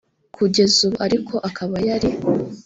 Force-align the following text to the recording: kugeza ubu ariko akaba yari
kugeza 0.35 0.77
ubu 0.85 0.97
ariko 1.05 1.33
akaba 1.49 1.75
yari 1.87 2.09